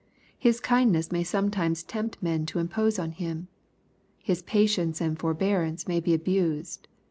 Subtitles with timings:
[0.35, 3.49] His kindness may sometimes tempt men to impose on him.
[4.23, 6.87] His patience and forbearance may be abused.